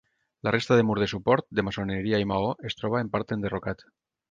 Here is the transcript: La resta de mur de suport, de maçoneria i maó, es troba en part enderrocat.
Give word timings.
La 0.45 0.51
resta 0.53 0.75
de 0.79 0.85
mur 0.87 0.95
de 1.03 1.07
suport, 1.11 1.47
de 1.59 1.67
maçoneria 1.67 2.23
i 2.25 2.29
maó, 2.33 2.49
es 2.71 2.81
troba 2.81 3.05
en 3.05 3.13
part 3.17 3.37
enderrocat. 3.39 3.87